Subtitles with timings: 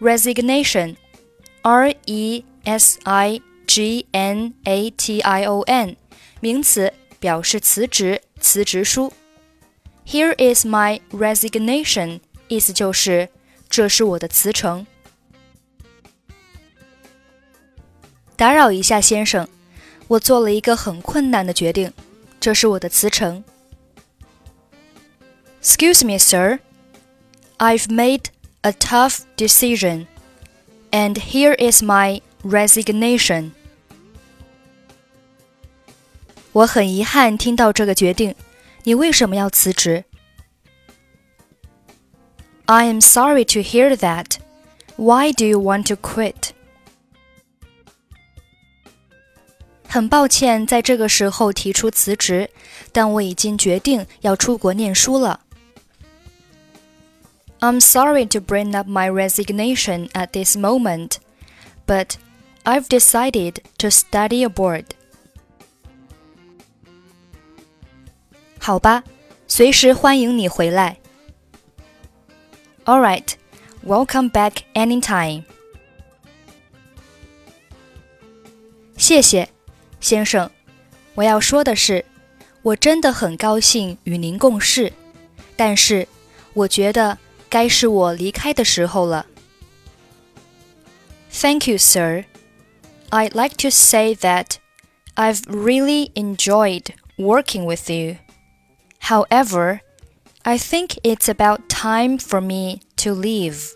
[0.00, 0.96] Resignation,
[1.62, 3.40] R E S I
[3.78, 5.96] G N A T I O N，
[6.40, 9.12] 名词，表示辞职、辞职书。
[10.06, 13.28] Here is my resignation，意思就是
[13.68, 14.86] 这是我的辞呈。
[18.36, 19.48] 打扰一下，先生，
[20.08, 21.92] 我做了一个很困难的决定，
[22.38, 23.42] 这是我的辞呈。
[25.62, 26.58] Excuse me, sir.
[27.58, 28.24] I've made
[28.60, 30.06] a tough decision,
[30.90, 33.52] and here is my resignation.
[36.52, 38.34] 我很遗憾听到这个决定。
[38.84, 40.04] 你为什么要辞职？
[42.66, 44.36] I am sorry to hear that.
[44.96, 46.50] Why do you want to quit?
[49.88, 52.50] 很抱歉在这个时候提出辞职，
[52.92, 55.40] 但我已经决定要出国念书了。
[57.60, 61.18] I'm sorry to bring up my resignation at this moment,
[61.86, 62.16] but
[62.64, 64.84] I've decided to study abroad.
[68.58, 69.04] 好吧，
[69.46, 70.98] 随时欢迎你回来。
[72.84, 73.34] All right,
[73.86, 75.44] welcome back anytime.
[78.96, 79.48] 谢谢，
[80.00, 80.50] 先生。
[81.14, 82.04] 我要说的是，
[82.62, 84.92] 我真的很高兴与您共事，
[85.56, 86.08] 但是
[86.54, 89.26] 我觉得该是我离开的时候了。
[91.30, 92.24] Thank you, sir.
[93.10, 94.56] I'd like to say that
[95.14, 98.16] I've really enjoyed working with you.
[99.00, 99.80] However,
[100.44, 103.72] I think it's about time for me to leave.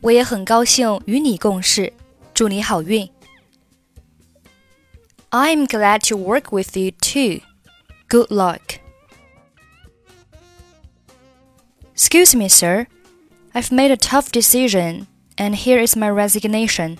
[0.00, 1.92] 我也很高兴与你共事，
[2.32, 3.10] 祝你好运。
[5.30, 7.42] I'm glad to work with you too.
[8.08, 8.80] Good luck.
[11.94, 12.86] Excuse me, sir.
[13.52, 15.06] I've made a tough decision,
[15.36, 16.98] and here is my resignation.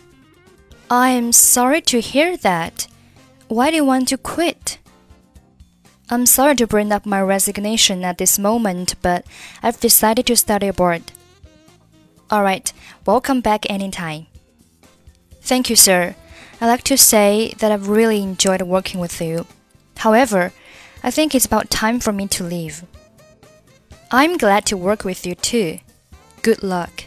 [0.89, 2.89] I'm sorry to hear that.
[3.47, 4.79] Why do you want to quit?
[6.13, 9.25] I'm sorry to bring up my resignation at this moment, but
[9.63, 11.03] I've decided to study abroad.
[12.33, 12.73] Alright,
[13.07, 14.27] welcome back anytime.
[15.43, 16.15] Thank you, sir.
[16.61, 19.47] I'd like to say that I've really enjoyed working with you.
[19.99, 20.53] However,
[21.03, 22.83] I think it's about time for me to leave.
[24.11, 25.79] I'm glad to work with you too.
[26.43, 27.05] Good luck.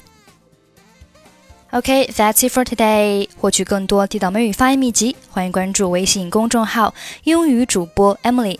[1.73, 3.29] Okay, that's it for today.
[3.39, 6.93] 获取更多地道美语发音秘籍，欢迎关注微信公众号“
[7.23, 8.59] 英语主播 Emily”。